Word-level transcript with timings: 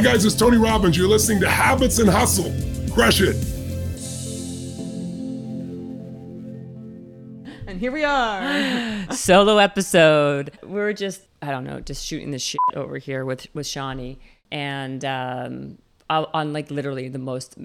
Hi, 0.00 0.04
guys, 0.12 0.24
it's 0.24 0.34
Tony 0.34 0.56
Robbins. 0.56 0.96
You're 0.96 1.08
listening 1.08 1.40
to 1.40 1.50
Habits 1.50 1.98
and 1.98 2.08
Hustle. 2.08 2.50
Crush 2.90 3.20
it. 3.20 3.36
And 7.66 7.78
here 7.78 7.92
we 7.92 8.02
are. 8.02 9.06
Solo 9.12 9.58
episode. 9.58 10.58
We're 10.62 10.94
just, 10.94 11.20
I 11.42 11.50
don't 11.50 11.64
know, 11.64 11.80
just 11.80 12.02
shooting 12.02 12.30
the 12.30 12.38
shit 12.38 12.58
over 12.74 12.96
here 12.96 13.26
with, 13.26 13.46
with 13.54 13.66
Shawnee. 13.66 14.18
And 14.50 15.04
um, 15.04 15.76
on 16.08 16.54
like 16.54 16.70
literally 16.70 17.08
the 17.08 17.18
most 17.18 17.58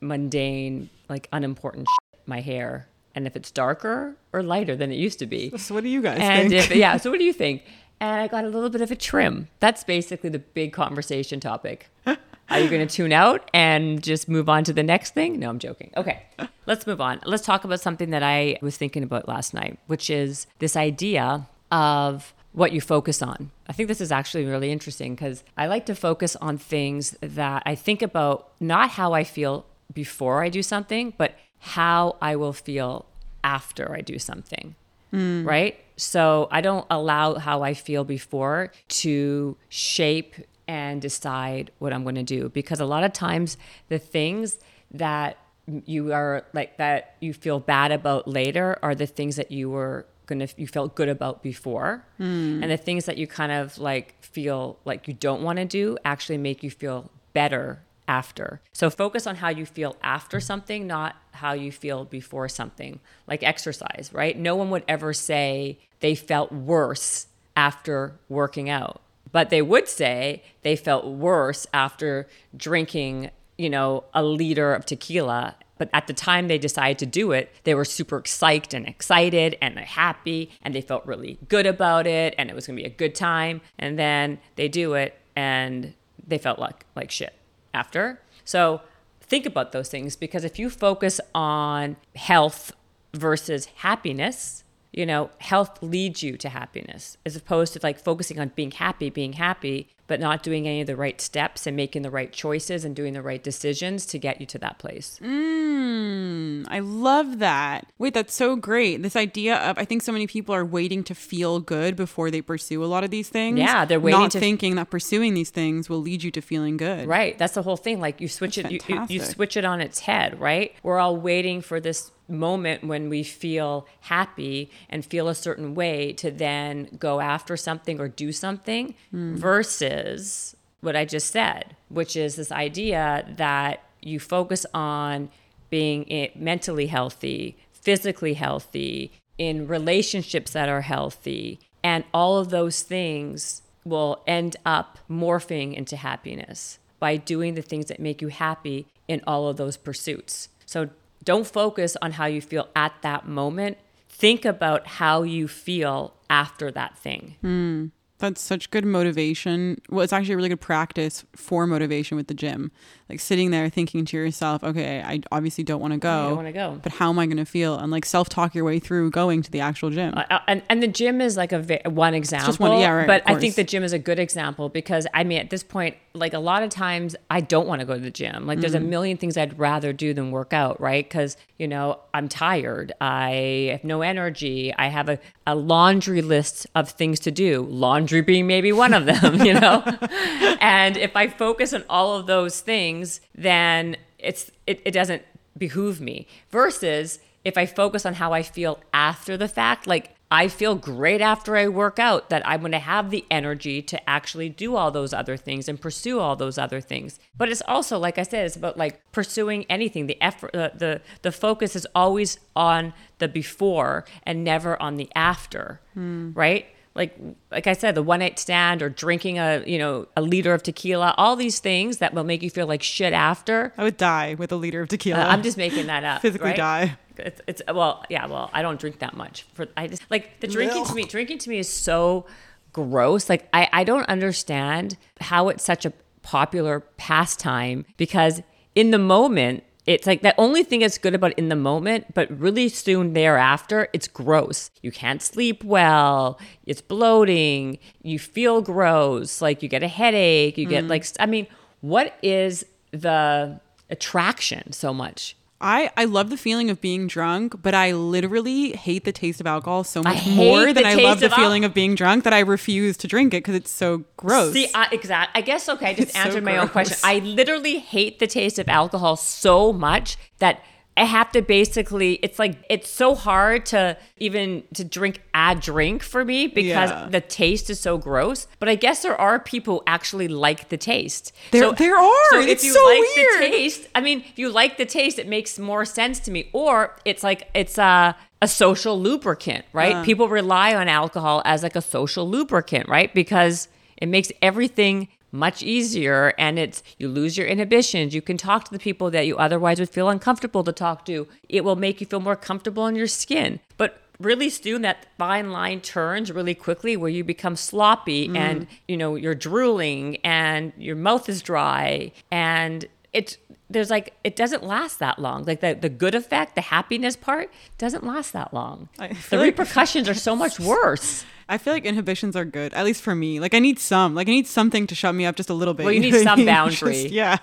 mundane, 0.00 0.88
like 1.10 1.28
unimportant 1.34 1.86
shit, 1.86 2.20
my 2.26 2.40
hair. 2.40 2.88
And 3.14 3.26
if 3.26 3.36
it's 3.36 3.50
darker 3.50 4.16
or 4.32 4.42
lighter 4.42 4.74
than 4.74 4.90
it 4.90 4.96
used 4.96 5.18
to 5.18 5.26
be. 5.26 5.54
So 5.58 5.74
what 5.74 5.84
do 5.84 5.90
you 5.90 6.00
guys 6.00 6.18
and 6.18 6.48
think? 6.48 6.70
If, 6.70 6.74
yeah, 6.74 6.96
so 6.96 7.10
what 7.10 7.18
do 7.18 7.26
you 7.26 7.34
think? 7.34 7.62
And 8.00 8.20
I 8.20 8.28
got 8.28 8.44
a 8.44 8.48
little 8.48 8.70
bit 8.70 8.80
of 8.80 8.90
a 8.90 8.96
trim. 8.96 9.48
That's 9.60 9.84
basically 9.84 10.30
the 10.30 10.38
big 10.38 10.72
conversation 10.72 11.40
topic. 11.40 11.88
Are 12.06 12.60
you 12.60 12.68
going 12.68 12.86
to 12.86 12.94
tune 12.94 13.12
out 13.12 13.50
and 13.54 14.02
just 14.02 14.28
move 14.28 14.48
on 14.50 14.64
to 14.64 14.72
the 14.72 14.82
next 14.82 15.14
thing? 15.14 15.38
No, 15.38 15.48
I'm 15.48 15.58
joking. 15.58 15.90
Okay, 15.96 16.22
let's 16.66 16.86
move 16.86 17.00
on. 17.00 17.20
Let's 17.24 17.44
talk 17.44 17.64
about 17.64 17.80
something 17.80 18.10
that 18.10 18.22
I 18.22 18.58
was 18.60 18.76
thinking 18.76 19.02
about 19.02 19.26
last 19.26 19.54
night, 19.54 19.78
which 19.86 20.10
is 20.10 20.46
this 20.58 20.76
idea 20.76 21.48
of 21.72 22.34
what 22.52 22.72
you 22.72 22.80
focus 22.80 23.22
on. 23.22 23.50
I 23.66 23.72
think 23.72 23.88
this 23.88 24.00
is 24.00 24.12
actually 24.12 24.44
really 24.44 24.70
interesting 24.70 25.14
because 25.14 25.42
I 25.56 25.66
like 25.66 25.86
to 25.86 25.94
focus 25.94 26.36
on 26.36 26.58
things 26.58 27.16
that 27.20 27.62
I 27.64 27.74
think 27.74 28.02
about 28.02 28.52
not 28.60 28.90
how 28.90 29.14
I 29.14 29.24
feel 29.24 29.64
before 29.92 30.44
I 30.44 30.50
do 30.50 30.62
something, 30.62 31.14
but 31.16 31.34
how 31.58 32.16
I 32.20 32.36
will 32.36 32.52
feel 32.52 33.06
after 33.42 33.94
I 33.94 34.02
do 34.02 34.18
something. 34.18 34.74
Mm. 35.14 35.46
Right? 35.46 35.78
So 35.96 36.48
I 36.50 36.60
don't 36.60 36.86
allow 36.90 37.34
how 37.34 37.62
I 37.62 37.74
feel 37.74 38.04
before 38.04 38.72
to 38.88 39.56
shape 39.68 40.34
and 40.66 41.00
decide 41.00 41.70
what 41.78 41.92
I'm 41.92 42.02
going 42.02 42.16
to 42.16 42.22
do 42.22 42.48
because 42.48 42.80
a 42.80 42.84
lot 42.84 43.04
of 43.04 43.12
times 43.12 43.56
the 43.88 43.98
things 43.98 44.58
that 44.92 45.38
you 45.86 46.12
are 46.12 46.44
like 46.52 46.76
that 46.78 47.16
you 47.20 47.32
feel 47.32 47.60
bad 47.60 47.92
about 47.92 48.28
later 48.28 48.78
are 48.82 48.94
the 48.94 49.06
things 49.06 49.36
that 49.36 49.50
you 49.50 49.70
were 49.70 50.06
gonna 50.26 50.48
you 50.56 50.66
felt 50.66 50.94
good 50.94 51.08
about 51.08 51.42
before 51.42 52.06
mm. 52.20 52.62
and 52.62 52.70
the 52.70 52.76
things 52.76 53.06
that 53.06 53.16
you 53.16 53.26
kind 53.26 53.52
of 53.52 53.78
like 53.78 54.14
feel 54.22 54.78
like 54.84 55.08
you 55.08 55.14
don't 55.14 55.42
want 55.42 55.58
to 55.58 55.64
do 55.64 55.96
actually 56.04 56.38
make 56.38 56.62
you 56.62 56.70
feel 56.70 57.10
better 57.32 57.82
after. 58.06 58.60
So 58.72 58.90
focus 58.90 59.26
on 59.26 59.36
how 59.36 59.48
you 59.48 59.66
feel 59.66 59.96
after 60.02 60.40
something 60.40 60.86
not 60.86 61.16
how 61.32 61.52
you 61.52 61.72
feel 61.72 62.04
before 62.04 62.48
something. 62.48 63.00
Like 63.26 63.42
exercise 63.42 64.10
right? 64.12 64.38
No 64.38 64.56
one 64.56 64.70
would 64.70 64.84
ever 64.88 65.12
say 65.12 65.78
they 66.00 66.14
felt 66.14 66.52
worse 66.52 67.26
after 67.56 68.18
working 68.28 68.68
out 68.68 69.00
but 69.34 69.50
they 69.50 69.60
would 69.60 69.88
say 69.88 70.44
they 70.62 70.76
felt 70.76 71.04
worse 71.04 71.66
after 71.74 72.28
drinking 72.56 73.30
you 73.58 73.68
know 73.68 74.04
a 74.14 74.22
liter 74.22 74.72
of 74.72 74.86
tequila. 74.86 75.56
But 75.76 75.90
at 75.92 76.06
the 76.06 76.12
time 76.12 76.46
they 76.46 76.56
decided 76.56 76.98
to 77.00 77.06
do 77.06 77.32
it, 77.32 77.52
they 77.64 77.74
were 77.74 77.84
super 77.84 78.16
excited 78.16 78.74
and 78.74 78.86
excited 78.86 79.58
and 79.60 79.76
happy 79.76 80.52
and 80.62 80.72
they 80.72 80.80
felt 80.80 81.04
really 81.04 81.36
good 81.48 81.66
about 81.66 82.06
it 82.06 82.32
and 82.38 82.48
it 82.48 82.54
was 82.54 82.68
going 82.68 82.76
to 82.76 82.82
be 82.82 82.86
a 82.86 82.94
good 82.94 83.16
time. 83.16 83.60
And 83.76 83.98
then 83.98 84.38
they 84.54 84.68
do 84.68 84.94
it 84.94 85.18
and 85.34 85.94
they 86.24 86.38
felt 86.38 86.60
like 86.60 86.86
like 86.94 87.10
shit 87.10 87.34
after. 87.74 88.20
So 88.44 88.80
think 89.20 89.46
about 89.46 89.72
those 89.72 89.88
things 89.88 90.16
because 90.16 90.44
if 90.44 90.58
you 90.58 90.70
focus 90.70 91.20
on 91.34 91.96
health 92.14 92.72
versus 93.12 93.66
happiness, 93.76 94.64
you 94.92 95.04
know, 95.04 95.30
health 95.38 95.82
leads 95.82 96.22
you 96.22 96.36
to 96.36 96.48
happiness 96.48 97.16
as 97.26 97.34
opposed 97.34 97.72
to 97.72 97.80
like 97.82 97.98
focusing 97.98 98.38
on 98.38 98.52
being 98.54 98.70
happy, 98.70 99.10
being 99.10 99.34
happy 99.34 99.88
but 100.06 100.20
not 100.20 100.42
doing 100.42 100.66
any 100.66 100.80
of 100.80 100.86
the 100.86 100.96
right 100.96 101.20
steps 101.20 101.66
and 101.66 101.76
making 101.76 102.02
the 102.02 102.10
right 102.10 102.32
choices 102.32 102.84
and 102.84 102.94
doing 102.94 103.14
the 103.14 103.22
right 103.22 103.42
decisions 103.42 104.04
to 104.06 104.18
get 104.18 104.40
you 104.40 104.46
to 104.46 104.58
that 104.58 104.78
place. 104.78 105.18
Mm, 105.22 106.66
I 106.68 106.80
love 106.80 107.38
that. 107.38 107.86
Wait, 107.98 108.14
that's 108.14 108.34
so 108.34 108.56
great. 108.56 109.02
This 109.02 109.16
idea 109.16 109.56
of 109.56 109.78
I 109.78 109.84
think 109.84 110.02
so 110.02 110.12
many 110.12 110.26
people 110.26 110.54
are 110.54 110.64
waiting 110.64 111.02
to 111.04 111.14
feel 111.14 111.60
good 111.60 111.96
before 111.96 112.30
they 112.30 112.42
pursue 112.42 112.84
a 112.84 112.86
lot 112.86 113.04
of 113.04 113.10
these 113.10 113.28
things. 113.28 113.58
Yeah, 113.58 113.84
they're 113.84 114.00
waiting 114.00 114.20
not 114.20 114.30
to 114.32 114.40
thinking 114.40 114.74
that 114.76 114.90
pursuing 114.90 115.34
these 115.34 115.50
things 115.50 115.88
will 115.88 116.00
lead 116.00 116.22
you 116.22 116.30
to 116.32 116.40
feeling 116.40 116.76
good. 116.76 117.08
Right. 117.08 117.38
That's 117.38 117.54
the 117.54 117.62
whole 117.62 117.76
thing. 117.76 118.00
Like 118.00 118.20
you 118.20 118.28
switch 118.28 118.56
that's 118.56 118.72
it, 118.72 118.88
you, 118.88 118.96
you, 118.96 119.06
you 119.08 119.20
switch 119.20 119.56
it 119.56 119.64
on 119.64 119.80
its 119.80 120.00
head. 120.00 120.40
Right. 120.40 120.74
We're 120.82 120.98
all 120.98 121.16
waiting 121.16 121.60
for 121.60 121.80
this 121.80 122.10
moment 122.28 122.84
when 122.84 123.08
we 123.08 123.22
feel 123.22 123.86
happy 124.00 124.70
and 124.88 125.04
feel 125.04 125.28
a 125.28 125.34
certain 125.34 125.74
way 125.74 126.12
to 126.14 126.30
then 126.30 126.88
go 126.98 127.20
after 127.20 127.56
something 127.56 128.00
or 128.00 128.08
do 128.08 128.32
something 128.32 128.94
mm. 129.12 129.34
versus 129.34 130.56
what 130.80 130.96
I 130.96 131.04
just 131.04 131.30
said, 131.30 131.76
which 131.88 132.16
is 132.16 132.36
this 132.36 132.52
idea 132.52 133.26
that 133.36 133.82
you 134.00 134.20
focus 134.20 134.66
on 134.74 135.30
being 135.70 136.30
mentally 136.34 136.86
healthy, 136.86 137.56
physically 137.72 138.34
healthy, 138.34 139.12
in 139.38 139.66
relationships 139.66 140.52
that 140.52 140.68
are 140.68 140.82
healthy, 140.82 141.58
and 141.82 142.04
all 142.14 142.38
of 142.38 142.50
those 142.50 142.82
things 142.82 143.62
will 143.84 144.22
end 144.26 144.56
up 144.64 144.98
morphing 145.10 145.74
into 145.74 145.96
happiness 145.96 146.78
by 147.00 147.16
doing 147.16 147.54
the 147.54 147.62
things 147.62 147.86
that 147.86 148.00
make 148.00 148.22
you 148.22 148.28
happy 148.28 148.86
in 149.08 149.20
all 149.26 149.48
of 149.48 149.56
those 149.56 149.76
pursuits. 149.76 150.48
So 150.64 150.88
don't 151.24 151.46
focus 151.46 151.96
on 152.02 152.12
how 152.12 152.26
you 152.26 152.40
feel 152.40 152.68
at 152.76 152.92
that 153.02 153.26
moment. 153.26 153.78
Think 154.08 154.44
about 154.44 154.86
how 154.86 155.22
you 155.22 155.48
feel 155.48 156.14
after 156.30 156.70
that 156.70 156.96
thing. 156.98 157.36
Mm. 157.42 157.90
That's 158.24 158.40
such 158.40 158.70
good 158.70 158.86
motivation. 158.86 159.82
Well, 159.90 160.00
it's 160.00 160.12
actually 160.14 160.32
a 160.32 160.36
really 160.36 160.48
good 160.48 160.60
practice 160.62 161.26
for 161.36 161.66
motivation 161.66 162.16
with 162.16 162.26
the 162.26 162.32
gym. 162.32 162.72
Like 163.10 163.20
sitting 163.20 163.50
there 163.50 163.68
thinking 163.68 164.06
to 164.06 164.16
yourself, 164.16 164.64
okay, 164.64 165.02
I 165.02 165.20
obviously 165.30 165.62
don't 165.62 165.82
want 165.82 165.92
to 165.92 165.98
go. 165.98 166.08
I 166.08 166.22
don't 166.28 166.36
want 166.36 166.48
to 166.48 166.52
go. 166.52 166.80
But 166.82 166.92
how 166.92 167.10
am 167.10 167.18
I 167.18 167.26
going 167.26 167.36
to 167.36 167.44
feel? 167.44 167.78
And 167.78 167.92
like 167.92 168.06
self 168.06 168.30
talk 168.30 168.54
your 168.54 168.64
way 168.64 168.78
through 168.78 169.10
going 169.10 169.42
to 169.42 169.50
the 169.50 169.60
actual 169.60 169.90
gym. 169.90 170.14
Uh, 170.16 170.38
and, 170.48 170.62
and 170.70 170.82
the 170.82 170.88
gym 170.88 171.20
is 171.20 171.36
like 171.36 171.52
a 171.52 171.58
vi- 171.58 171.82
one 171.84 172.14
example. 172.14 172.48
It's 172.48 172.56
just 172.56 172.60
one, 172.60 172.80
yeah, 172.80 172.92
right. 172.92 173.06
But 173.06 173.24
I 173.26 173.34
think 173.34 173.56
the 173.56 173.64
gym 173.64 173.84
is 173.84 173.92
a 173.92 173.98
good 173.98 174.18
example 174.18 174.70
because 174.70 175.06
I 175.12 175.22
mean, 175.22 175.38
at 175.38 175.50
this 175.50 175.62
point, 175.62 175.96
like 176.14 176.32
a 176.32 176.38
lot 176.38 176.62
of 176.62 176.70
times 176.70 177.14
I 177.28 177.42
don't 177.42 177.66
want 177.66 177.80
to 177.80 177.84
go 177.84 177.94
to 177.94 178.00
the 178.00 178.10
gym. 178.10 178.46
Like 178.46 178.60
there's 178.60 178.74
mm-hmm. 178.74 178.86
a 178.86 178.88
million 178.88 179.16
things 179.18 179.36
I'd 179.36 179.58
rather 179.58 179.92
do 179.92 180.14
than 180.14 180.30
work 180.30 180.54
out, 180.54 180.80
right? 180.80 181.04
Because, 181.04 181.36
you 181.58 181.68
know, 181.68 181.98
I'm 182.14 182.28
tired. 182.28 182.92
I 183.00 183.68
have 183.72 183.84
no 183.84 184.00
energy. 184.00 184.72
I 184.72 184.86
have 184.86 185.10
a, 185.10 185.18
a 185.46 185.54
laundry 185.54 186.22
list 186.22 186.66
of 186.74 186.88
things 186.88 187.20
to 187.20 187.30
do, 187.30 187.66
laundry 187.68 188.13
being 188.22 188.46
maybe 188.46 188.72
one 188.72 188.94
of 188.94 189.06
them, 189.06 189.42
you 189.44 189.54
know? 189.54 189.82
and 190.60 190.96
if 190.96 191.16
I 191.16 191.28
focus 191.28 191.72
on 191.72 191.84
all 191.88 192.16
of 192.16 192.26
those 192.26 192.60
things, 192.60 193.20
then 193.34 193.96
it's 194.18 194.50
it, 194.66 194.80
it 194.84 194.92
doesn't 194.92 195.22
behoove 195.56 196.00
me. 196.00 196.26
Versus 196.50 197.18
if 197.44 197.58
I 197.58 197.66
focus 197.66 198.06
on 198.06 198.14
how 198.14 198.32
I 198.32 198.42
feel 198.42 198.80
after 198.92 199.36
the 199.36 199.48
fact, 199.48 199.86
like 199.86 200.14
I 200.30 200.48
feel 200.48 200.74
great 200.74 201.20
after 201.20 201.56
I 201.56 201.68
work 201.68 201.98
out 201.98 202.30
that 202.30 202.46
I'm 202.48 202.60
going 202.60 202.72
to 202.72 202.78
have 202.78 203.10
the 203.10 203.24
energy 203.30 203.82
to 203.82 204.10
actually 204.10 204.48
do 204.48 204.74
all 204.74 204.90
those 204.90 205.12
other 205.12 205.36
things 205.36 205.68
and 205.68 205.80
pursue 205.80 206.18
all 206.18 206.34
those 206.34 206.58
other 206.58 206.80
things. 206.80 207.20
But 207.36 207.50
it's 207.50 207.62
also 207.68 207.98
like 207.98 208.18
I 208.18 208.24
said 208.24 208.46
it's 208.46 208.56
about 208.56 208.76
like 208.76 209.00
pursuing 209.12 209.64
anything. 209.68 210.06
The 210.06 210.20
effort 210.20 210.52
the 210.52 210.72
the, 210.74 211.00
the 211.22 211.32
focus 211.32 211.76
is 211.76 211.86
always 211.94 212.40
on 212.56 212.94
the 213.18 213.28
before 213.28 214.06
and 214.24 214.42
never 214.42 214.80
on 214.82 214.96
the 214.96 215.08
after, 215.14 215.80
hmm. 215.92 216.32
right? 216.34 216.66
Like 216.94 217.18
like 217.50 217.66
I 217.66 217.72
said, 217.72 217.94
the 217.94 218.02
one 218.02 218.20
night 218.20 218.38
stand 218.38 218.82
or 218.82 218.88
drinking 218.88 219.38
a 219.38 219.64
you 219.66 219.78
know 219.78 220.06
a 220.16 220.22
liter 220.22 220.54
of 220.54 220.62
tequila, 220.62 221.14
all 221.18 221.36
these 221.36 221.58
things 221.58 221.98
that 221.98 222.14
will 222.14 222.24
make 222.24 222.42
you 222.42 222.50
feel 222.50 222.66
like 222.66 222.82
shit 222.82 223.12
after. 223.12 223.72
I 223.76 223.84
would 223.84 223.96
die 223.96 224.34
with 224.34 224.52
a 224.52 224.56
liter 224.56 224.80
of 224.82 224.88
tequila. 224.88 225.20
Uh, 225.20 225.28
I'm 225.28 225.42
just 225.42 225.56
making 225.56 225.86
that 225.86 226.04
up. 226.04 226.22
Physically 226.22 226.50
right? 226.50 226.56
die. 226.56 226.96
It's, 227.16 227.40
it's 227.46 227.62
well, 227.72 228.04
yeah. 228.08 228.26
Well, 228.26 228.50
I 228.52 228.62
don't 228.62 228.78
drink 228.78 229.00
that 229.00 229.16
much. 229.16 229.44
For 229.54 229.66
I 229.76 229.88
just 229.88 230.08
like 230.10 230.40
the 230.40 230.46
drinking 230.46 230.84
to 230.86 230.94
me. 230.94 231.04
Drinking 231.04 231.38
to 231.38 231.50
me 231.50 231.58
is 231.58 231.68
so 231.68 232.26
gross. 232.72 233.28
Like 233.28 233.48
I 233.52 233.68
I 233.72 233.84
don't 233.84 234.08
understand 234.08 234.96
how 235.20 235.48
it's 235.48 235.64
such 235.64 235.84
a 235.84 235.92
popular 236.22 236.80
pastime 236.96 237.84
because 237.96 238.40
in 238.74 238.90
the 238.90 238.98
moment 238.98 239.64
it's 239.86 240.06
like 240.06 240.22
the 240.22 240.34
only 240.38 240.62
thing 240.62 240.80
that's 240.80 240.98
good 240.98 241.14
about 241.14 241.32
in 241.34 241.48
the 241.48 241.56
moment, 241.56 242.14
but 242.14 242.30
really 242.38 242.68
soon 242.68 243.12
thereafter, 243.12 243.88
it's 243.92 244.08
gross. 244.08 244.70
You 244.82 244.90
can't 244.90 245.20
sleep 245.20 245.62
well, 245.62 246.40
it's 246.66 246.80
bloating, 246.80 247.78
you 248.02 248.18
feel 248.18 248.62
gross, 248.62 249.42
like 249.42 249.62
you 249.62 249.68
get 249.68 249.82
a 249.82 249.88
headache, 249.88 250.56
you 250.56 250.66
get 250.66 250.84
mm. 250.84 250.88
like, 250.88 251.06
I 251.20 251.26
mean, 251.26 251.46
what 251.80 252.18
is 252.22 252.64
the 252.92 253.60
attraction 253.90 254.72
so 254.72 254.94
much? 254.94 255.36
I, 255.64 255.90
I 255.96 256.04
love 256.04 256.28
the 256.28 256.36
feeling 256.36 256.68
of 256.68 256.82
being 256.82 257.06
drunk, 257.06 257.62
but 257.62 257.74
I 257.74 257.92
literally 257.92 258.72
hate 258.72 259.06
the 259.06 259.12
taste 259.12 259.40
of 259.40 259.46
alcohol 259.46 259.82
so 259.82 260.02
much 260.02 260.26
more 260.26 260.74
than 260.74 260.84
I 260.84 260.92
love 260.96 261.20
the 261.20 261.30
feeling 261.30 261.64
al- 261.64 261.70
of 261.70 261.74
being 261.74 261.94
drunk 261.94 262.24
that 262.24 262.34
I 262.34 262.40
refuse 262.40 262.98
to 262.98 263.08
drink 263.08 263.32
it 263.32 263.38
because 263.38 263.54
it's 263.54 263.70
so 263.70 264.04
gross. 264.18 264.52
See, 264.52 264.68
I, 264.74 264.88
exact. 264.92 265.30
I 265.34 265.40
guess 265.40 265.66
okay. 265.70 265.86
I 265.90 265.94
just 265.94 266.08
it's 266.08 266.16
answered 266.16 266.42
so 266.42 266.44
my 266.44 266.58
own 266.58 266.68
question. 266.68 266.98
I 267.02 267.20
literally 267.20 267.78
hate 267.78 268.18
the 268.18 268.26
taste 268.26 268.58
of 268.58 268.68
alcohol 268.68 269.16
so 269.16 269.72
much 269.72 270.18
that 270.38 270.62
I 270.96 271.04
have 271.04 271.32
to 271.32 271.42
basically 271.42 272.14
it's 272.22 272.38
like 272.38 272.64
it's 272.70 272.88
so 272.88 273.14
hard 273.14 273.66
to 273.66 273.96
even 274.16 274.62
to 274.74 274.84
drink 274.84 275.22
a 275.34 275.56
drink 275.56 276.02
for 276.02 276.24
me 276.24 276.46
because 276.46 276.90
yeah. 276.90 277.08
the 277.10 277.20
taste 277.20 277.68
is 277.68 277.80
so 277.80 277.98
gross. 277.98 278.46
But 278.60 278.68
I 278.68 278.76
guess 278.76 279.02
there 279.02 279.20
are 279.20 279.40
people 279.40 279.78
who 279.78 279.82
actually 279.86 280.28
like 280.28 280.68
the 280.68 280.76
taste. 280.76 281.32
There 281.50 281.62
so, 281.62 281.72
there 281.72 281.96
are. 281.96 282.30
So 282.30 282.40
it's 282.40 282.62
if 282.62 282.64
you 282.64 282.72
so 282.74 282.84
like 282.84 283.00
weird. 283.16 283.42
the 283.42 283.56
taste, 283.56 283.88
I 283.94 284.00
mean, 284.00 284.20
if 284.20 284.38
you 284.38 284.50
like 284.50 284.76
the 284.76 284.86
taste, 284.86 285.18
it 285.18 285.26
makes 285.26 285.58
more 285.58 285.84
sense 285.84 286.20
to 286.20 286.30
me. 286.30 286.48
Or 286.52 286.96
it's 287.04 287.24
like 287.24 287.48
it's 287.54 287.76
a 287.78 288.16
a 288.40 288.48
social 288.48 289.00
lubricant, 289.00 289.64
right? 289.72 289.96
Uh. 289.96 290.04
People 290.04 290.28
rely 290.28 290.74
on 290.74 290.88
alcohol 290.88 291.42
as 291.44 291.62
like 291.62 291.76
a 291.76 291.82
social 291.82 292.28
lubricant, 292.28 292.88
right? 292.88 293.12
Because 293.12 293.68
it 293.96 294.06
makes 294.06 294.30
everything 294.42 295.08
much 295.34 295.62
easier 295.62 296.32
and 296.38 296.58
it's 296.58 296.82
you 296.98 297.08
lose 297.08 297.36
your 297.36 297.46
inhibitions. 297.46 298.14
You 298.14 298.22
can 298.22 298.36
talk 298.36 298.64
to 298.64 298.70
the 298.70 298.78
people 298.78 299.10
that 299.10 299.26
you 299.26 299.36
otherwise 299.36 299.80
would 299.80 299.90
feel 299.90 300.08
uncomfortable 300.08 300.64
to 300.64 300.72
talk 300.72 301.04
to. 301.06 301.26
It 301.48 301.64
will 301.64 301.76
make 301.76 302.00
you 302.00 302.06
feel 302.06 302.20
more 302.20 302.36
comfortable 302.36 302.86
in 302.86 302.94
your 302.94 303.08
skin. 303.08 303.60
But 303.76 304.00
really 304.20 304.48
soon 304.48 304.82
that 304.82 305.06
fine 305.18 305.50
line 305.50 305.80
turns 305.80 306.30
really 306.30 306.54
quickly 306.54 306.96
where 306.96 307.10
you 307.10 307.24
become 307.24 307.56
sloppy 307.56 308.28
mm. 308.28 308.36
and 308.36 308.66
you 308.86 308.96
know 308.96 309.16
you're 309.16 309.34
drooling 309.34 310.16
and 310.18 310.72
your 310.78 310.96
mouth 310.96 311.28
is 311.28 311.42
dry. 311.42 312.12
And 312.30 312.86
it's 313.12 313.36
there's 313.70 313.90
like 313.90 314.14
it 314.22 314.36
doesn't 314.36 314.62
last 314.62 314.98
that 314.98 315.18
long 315.18 315.44
like 315.44 315.60
the, 315.60 315.74
the 315.74 315.88
good 315.88 316.14
effect 316.14 316.54
the 316.54 316.60
happiness 316.60 317.16
part 317.16 317.50
doesn't 317.78 318.04
last 318.04 318.32
that 318.32 318.52
long 318.52 318.88
the 318.98 319.36
like 319.36 319.56
repercussions 319.56 320.08
are 320.08 320.14
so 320.14 320.36
much 320.36 320.60
worse 320.60 321.24
I 321.48 321.58
feel 321.58 321.74
like 321.74 321.84
inhibitions 321.84 322.36
are 322.36 322.44
good, 322.44 322.72
at 322.72 322.84
least 322.84 323.02
for 323.02 323.14
me. 323.14 323.38
Like 323.38 323.52
I 323.52 323.58
need 323.58 323.78
some. 323.78 324.14
Like 324.14 324.28
I 324.28 324.30
need 324.30 324.46
something 324.46 324.86
to 324.86 324.94
shut 324.94 325.14
me 325.14 325.26
up 325.26 325.36
just 325.36 325.50
a 325.50 325.54
little 325.54 325.74
bit. 325.74 325.84
Well, 325.84 325.92
you 325.92 326.00
need 326.00 326.22
some 326.22 326.44
boundary. 326.46 327.02
Just, 327.02 327.10
yeah. 327.10 327.36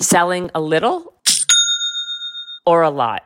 Selling 0.00 0.50
a 0.56 0.60
little 0.60 1.14
or 2.66 2.82
a 2.82 2.90
lot. 2.90 3.22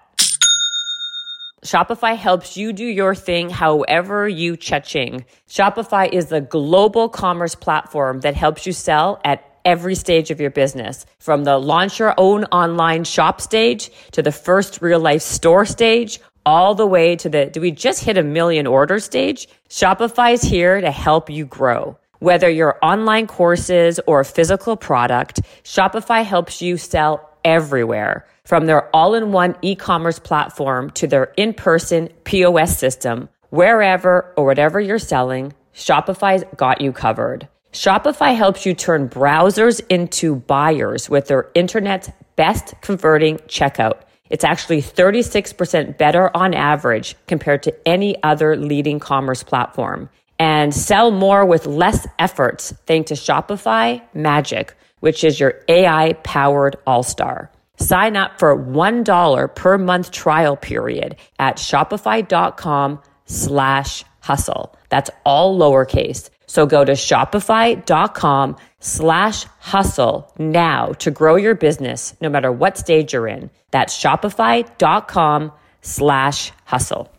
Shopify 1.65 2.15
helps 2.15 2.59
you 2.59 2.75
do 2.75 2.85
your 2.85 3.15
thing 3.15 3.49
however 3.49 4.29
you 4.29 4.55
cha-ching. 4.55 5.25
Shopify 5.49 6.13
is 6.13 6.27
the 6.27 6.43
global 6.43 7.09
commerce 7.09 7.55
platform 7.55 8.21
that 8.21 8.35
helps 8.35 8.67
you 8.67 8.73
sell 8.75 9.19
at 9.25 9.43
every 9.65 9.95
stage 9.95 10.31
of 10.31 10.43
your 10.43 10.51
business 10.51 11.07
from 11.19 11.45
the 11.45 11.57
launch 11.57 11.99
your 11.99 12.13
own 12.19 12.45
online 12.53 13.03
shop 13.03 13.41
stage 13.41 13.91
to 14.13 14.21
the 14.21 14.31
first 14.31 14.83
real 14.83 15.01
life 15.01 15.23
store 15.23 15.65
stage 15.65 16.21
all 16.45 16.75
the 16.75 16.87
way 16.87 17.17
to 17.17 17.31
the 17.31 17.47
do 17.47 17.63
we 17.63 17.71
just 17.71 18.05
hit 18.05 18.19
a 18.19 18.23
million 18.23 18.67
order 18.67 18.99
stage? 18.99 19.49
Shopify 19.71 20.35
is 20.35 20.43
here 20.43 20.83
to 20.83 20.91
help 20.91 21.31
you 21.31 21.47
grow. 21.47 21.97
Whether 22.19 22.51
your 22.51 22.79
online 22.83 23.27
courses 23.27 24.01
or 24.07 24.21
a 24.21 24.25
physical 24.25 24.77
product, 24.77 25.41
Shopify 25.63 26.25
helps 26.25 26.61
you 26.61 26.77
sell 26.77 27.31
everywhere. 27.45 28.27
From 28.45 28.67
their 28.67 28.95
all 28.95 29.15
in 29.15 29.33
one 29.33 29.57
e 29.63 29.75
commerce 29.75 30.19
platform 30.19 30.91
to 30.91 31.07
their 31.07 31.33
in 31.37 31.55
person 31.55 32.09
POS 32.25 32.79
system, 32.79 33.29
wherever 33.51 34.33
or 34.37 34.45
whatever 34.45 34.81
you're 34.81 34.99
selling, 34.99 35.55
Shopify's 35.75 36.45
got 36.57 36.81
you 36.81 36.93
covered. 36.93 37.49
Shopify 37.73 38.37
helps 38.37 38.65
you 38.65 38.75
turn 38.75 39.09
browsers 39.09 39.81
into 39.89 40.37
buyers 40.37 41.11
with 41.11 41.27
their 41.27 41.51
internet's 41.55 42.11
best 42.37 42.75
converting 42.83 43.39
checkout. 43.49 44.03
It's 44.31 44.45
actually 44.45 44.81
36% 44.81 45.99
better 45.99 46.35
on 46.37 46.55
average 46.55 47.17
compared 47.27 47.63
to 47.65 47.89
any 47.89 48.21
other 48.23 48.57
leading 48.57 49.01
commerce 49.01 49.43
platform. 49.43 50.09
And 50.39 50.75
sell 50.75 51.11
more 51.11 51.45
with 51.45 51.67
less 51.67 52.07
efforts 52.19 52.75
thanks 52.87 53.09
to 53.09 53.15
Shopify 53.15 54.03
Magic, 54.15 54.75
which 55.01 55.23
is 55.25 55.39
your 55.39 55.61
AI 55.69 56.15
powered 56.25 56.77
all 56.87 57.03
star. 57.03 57.51
Sign 57.77 58.17
up 58.17 58.39
for 58.39 58.57
$1 58.57 59.55
per 59.55 59.79
month 59.79 60.11
trial 60.11 60.57
period 60.57 61.17
at 61.39 61.57
shopify.com 61.57 63.01
slash 63.27 64.05
hustle. 64.21 64.77
That's 64.89 65.11
all 65.25 65.59
lowercase. 65.59 66.31
So 66.47 66.67
go 66.67 66.85
to 66.85 66.93
shopify.com 66.93 68.57
slash 68.81 69.45
hustle 69.59 70.33
now 70.39 70.93
to 70.93 71.11
grow 71.11 71.37
your 71.37 71.55
business 71.55 72.15
no 72.21 72.29
matter 72.29 72.53
what 72.53 72.79
stage 72.79 73.13
you're 73.13 73.27
in. 73.27 73.51
That's 73.71 73.99
shopify.com 73.99 75.53
slash 75.81 76.53
hustle. 76.65 77.11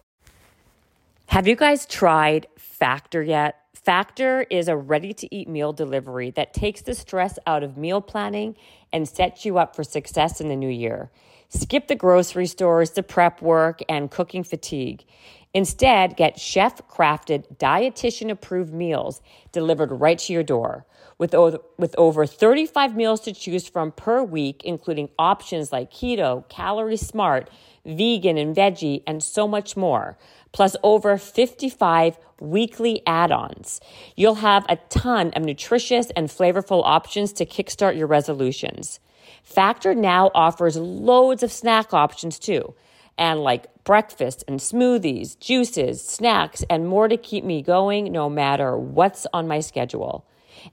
Have 1.27 1.47
you 1.47 1.55
guys 1.55 1.85
tried 1.85 2.47
Factor 2.85 3.23
yet? 3.23 3.61
Factor 3.73 4.45
is 4.51 4.67
a 4.67 4.77
ready 4.77 5.11
to 5.11 5.35
eat 5.35 5.49
meal 5.49 5.73
delivery 5.73 6.29
that 6.29 6.53
takes 6.53 6.83
the 6.83 6.93
stress 6.93 7.39
out 7.47 7.63
of 7.63 7.77
meal 7.77 7.99
planning 7.99 8.55
and 8.93 9.09
sets 9.09 9.43
you 9.43 9.57
up 9.57 9.75
for 9.75 9.83
success 9.83 10.39
in 10.39 10.49
the 10.49 10.55
new 10.55 10.69
year. 10.69 11.09
Skip 11.49 11.87
the 11.87 11.95
grocery 11.95 12.45
stores, 12.45 12.91
the 12.91 13.01
prep 13.01 13.41
work, 13.41 13.81
and 13.89 14.11
cooking 14.11 14.43
fatigue. 14.43 15.03
Instead, 15.55 16.15
get 16.15 16.39
chef 16.39 16.87
crafted, 16.87 17.57
dietitian 17.57 18.29
approved 18.29 18.71
meals 18.71 19.19
delivered 19.51 19.91
right 19.91 20.19
to 20.19 20.33
your 20.33 20.43
door. 20.43 20.85
With 21.17 21.33
over, 21.33 21.59
with 21.79 21.95
over 21.97 22.27
35 22.27 22.95
meals 22.95 23.21
to 23.21 23.33
choose 23.33 23.67
from 23.67 23.93
per 23.93 24.21
week, 24.21 24.63
including 24.63 25.09
options 25.17 25.71
like 25.71 25.91
keto, 25.91 26.47
calorie 26.49 26.97
smart, 26.97 27.49
vegan 27.85 28.37
and 28.37 28.55
veggie, 28.55 29.01
and 29.07 29.23
so 29.23 29.47
much 29.47 29.77
more, 29.77 30.17
plus 30.55 30.77
over 30.83 31.17
55 31.17 32.17
weekly 32.39 33.01
add 33.05 33.29
ons. 33.29 33.81
You'll 34.15 34.35
have 34.35 34.65
a 34.69 34.77
ton 34.87 35.31
of 35.31 35.43
nutritious 35.43 36.11
and 36.15 36.29
flavorful 36.29 36.81
options 36.85 37.33
to 37.33 37.45
kickstart 37.45 37.97
your 37.97 38.07
resolutions. 38.07 39.01
Factor 39.43 39.93
now 39.93 40.31
offers 40.33 40.77
loads 40.77 41.43
of 41.43 41.51
snack 41.51 41.93
options 41.93 42.39
too 42.39 42.73
and 43.17 43.41
like 43.41 43.65
breakfast 43.83 44.45
and 44.47 44.61
smoothies, 44.61 45.37
juices, 45.39 46.01
snacks, 46.01 46.63
and 46.69 46.87
more 46.87 47.09
to 47.09 47.17
keep 47.17 47.43
me 47.43 47.61
going 47.61 48.09
no 48.13 48.29
matter 48.29 48.77
what's 48.77 49.27
on 49.33 49.49
my 49.49 49.59
schedule. 49.59 50.25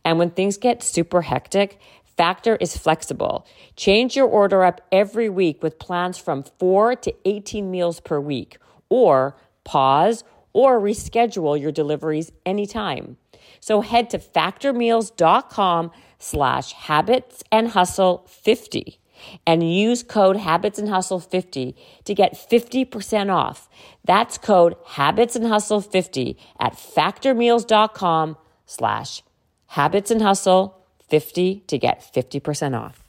And 0.05 0.17
when 0.17 0.31
things 0.31 0.59
get 0.59 0.85
super 0.85 1.23
hectic, 1.23 1.81
Factor 2.17 2.55
is 2.57 2.77
flexible. 2.77 3.45
Change 3.75 4.15
your 4.15 4.29
order 4.29 4.63
up 4.63 4.81
every 4.93 5.29
week 5.29 5.61
with 5.61 5.81
plans 5.81 6.19
from 6.19 6.45
4 6.61 6.95
to 6.97 7.15
18 7.25 7.69
meals 7.69 7.99
per 7.99 8.21
week, 8.21 8.59
or 8.89 9.35
pause 9.65 10.25
or 10.53 10.81
reschedule 10.81 11.61
your 11.61 11.73
deliveries 11.73 12.33
anytime. 12.45 13.17
So 13.61 13.81
head 13.81 14.11
to 14.11 14.19
factormeals.com 14.19 15.91
slash 16.19 16.73
habits 16.73 17.43
and 17.51 17.69
hustle 17.69 18.27
50 18.29 18.99
and 19.47 19.73
use 19.73 20.03
code 20.03 20.37
Habits 20.37 20.79
and 20.79 20.89
Hustle 20.89 21.21
50 21.21 21.77
to 22.05 22.15
get 22.15 22.35
50% 22.35 23.33
off. 23.33 23.69
That's 24.05 24.39
code 24.39 24.77
Habits 24.87 25.37
and 25.37 25.47
Hustle 25.47 25.81
50 25.81 26.37
at 26.59 26.75
factormeals.com 26.75 28.37
slash 28.67 29.23
Habits 29.69 30.11
and 30.11 30.23
Hustle 30.23 30.85
50 31.09 31.65
to 31.67 31.79
get 31.79 32.01
50% 32.15 32.79
off. 32.79 33.02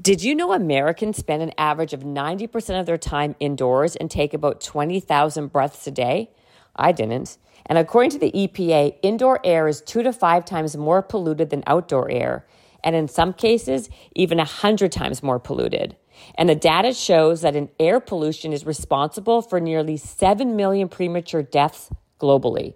Did 0.00 0.22
you 0.22 0.34
know 0.34 0.52
Americans 0.52 1.16
spend 1.16 1.42
an 1.42 1.52
average 1.58 1.92
of 1.92 2.00
90% 2.00 2.78
of 2.78 2.86
their 2.86 2.98
time 2.98 3.34
indoors 3.40 3.96
and 3.96 4.10
take 4.10 4.32
about 4.32 4.60
20,000 4.60 5.48
breaths 5.48 5.86
a 5.86 5.90
day? 5.90 6.30
I 6.76 6.92
didn't. 6.92 7.36
And 7.66 7.78
according 7.78 8.10
to 8.10 8.18
the 8.18 8.30
EPA, 8.30 8.96
indoor 9.02 9.40
air 9.44 9.66
is 9.66 9.80
two 9.80 10.04
to 10.04 10.12
five 10.12 10.44
times 10.44 10.76
more 10.76 11.02
polluted 11.02 11.50
than 11.50 11.64
outdoor 11.66 12.10
air 12.10 12.46
and 12.84 12.94
in 12.94 13.08
some 13.08 13.32
cases, 13.32 13.90
even 14.14 14.38
100 14.38 14.92
times 14.92 15.22
more 15.22 15.38
polluted. 15.38 15.96
And 16.34 16.48
the 16.48 16.54
data 16.54 16.92
shows 16.92 17.42
that 17.42 17.56
an 17.56 17.68
air 17.78 18.00
pollution 18.00 18.52
is 18.52 18.66
responsible 18.66 19.42
for 19.42 19.60
nearly 19.60 19.96
7 19.96 20.56
million 20.56 20.88
premature 20.88 21.42
deaths 21.42 21.90
globally. 22.20 22.74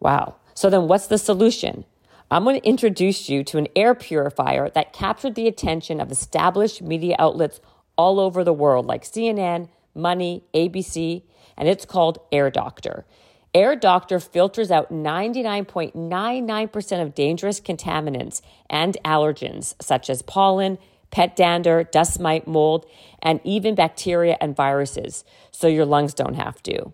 Wow. 0.00 0.36
So 0.54 0.70
then 0.70 0.88
what's 0.88 1.06
the 1.06 1.18
solution? 1.18 1.84
I'm 2.30 2.44
going 2.44 2.60
to 2.60 2.66
introduce 2.66 3.30
you 3.30 3.42
to 3.44 3.56
an 3.56 3.68
air 3.74 3.94
purifier 3.94 4.68
that 4.70 4.92
captured 4.92 5.34
the 5.34 5.48
attention 5.48 5.98
of 5.98 6.12
established 6.12 6.82
media 6.82 7.16
outlets 7.18 7.58
all 7.96 8.20
over 8.20 8.44
the 8.44 8.52
world, 8.52 8.84
like 8.86 9.04
CNN, 9.04 9.70
Money, 9.94 10.44
ABC, 10.52 11.22
and 11.56 11.68
it's 11.68 11.86
called 11.86 12.18
Air 12.30 12.50
Doctor. 12.50 13.06
Air 13.54 13.76
Doctor 13.76 14.20
filters 14.20 14.70
out 14.70 14.92
99.99% 14.92 17.02
of 17.02 17.14
dangerous 17.14 17.60
contaminants 17.60 18.42
and 18.68 18.98
allergens 19.06 19.74
such 19.80 20.10
as 20.10 20.20
pollen, 20.20 20.76
pet 21.10 21.34
dander, 21.34 21.82
dust 21.82 22.20
mite, 22.20 22.46
mold, 22.46 22.84
and 23.22 23.40
even 23.42 23.74
bacteria 23.74 24.36
and 24.38 24.54
viruses, 24.54 25.24
so 25.50 25.66
your 25.66 25.86
lungs 25.86 26.12
don't 26.12 26.34
have 26.34 26.62
to. 26.64 26.92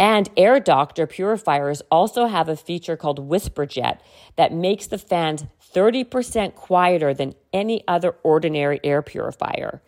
And 0.00 0.30
Air 0.34 0.60
Doctor 0.60 1.06
purifiers 1.06 1.82
also 1.90 2.24
have 2.24 2.48
a 2.48 2.56
feature 2.56 2.96
called 2.96 3.18
Whisper 3.18 3.66
Jet 3.66 4.00
that 4.36 4.50
makes 4.50 4.86
the 4.86 4.96
fans 4.96 5.44
30% 5.74 6.54
quieter 6.54 7.12
than 7.12 7.34
any 7.52 7.84
other 7.86 8.16
ordinary 8.22 8.80
air 8.82 9.02
purifier. 9.02 9.82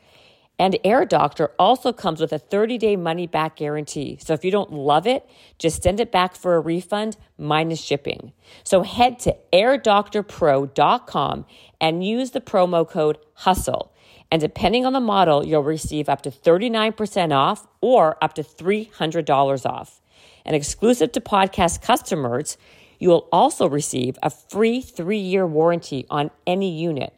And 0.59 0.79
Air 0.85 1.07
Doctor 1.07 1.53
also 1.59 1.95
comes 1.95 2.21
with 2.21 2.31
a 2.31 2.39
30 2.39 2.77
day 2.77 2.95
money 2.95 3.27
back 3.27 3.57
guarantee. 3.57 4.19
So 4.21 4.35
if 4.35 4.45
you 4.45 4.51
don't 4.51 4.71
love 4.71 5.07
it, 5.07 5.27
just 5.59 5.83
send 5.83 5.99
it 5.99 6.13
back 6.13 6.37
for 6.37 6.57
a 6.57 6.61
refund 6.61 7.17
minus 7.39 7.81
shipping. 7.81 8.35
So 8.65 8.83
head 8.83 9.19
to 9.21 9.35
airdoctorpro.com 9.51 11.47
and 11.81 12.07
use 12.07 12.33
the 12.33 12.43
promo 12.43 12.87
code 12.87 13.17
HUSTLE. 13.37 13.91
And 14.31 14.43
depending 14.43 14.85
on 14.85 14.93
the 14.93 15.01
model, 15.01 15.43
you'll 15.43 15.63
receive 15.63 16.11
up 16.11 16.21
to 16.23 16.31
39% 16.31 17.35
off 17.35 17.67
or 17.81 18.23
up 18.23 18.35
to 18.35 18.43
$300 18.43 19.67
off. 19.67 20.02
And 20.45 20.57
exclusive 20.57 21.13
to 21.13 21.21
podcast 21.21 21.83
customers, 21.83 22.57
you 22.99 23.09
will 23.09 23.29
also 23.33 23.69
receive 23.69 24.19
a 24.23 24.31
free 24.31 24.81
three 24.81 25.19
year 25.19 25.47
warranty 25.47 26.07
on 26.11 26.31
any 26.47 26.79
unit 26.79 27.13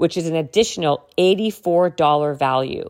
which 0.00 0.16
is 0.16 0.26
an 0.26 0.34
additional 0.34 1.06
$84 1.18 2.38
value. 2.38 2.88